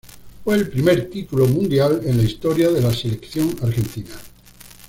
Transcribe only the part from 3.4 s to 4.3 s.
argentina.